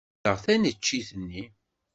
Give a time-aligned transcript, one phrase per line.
[0.15, 1.43] Ḥemmleɣ taneččit-nni.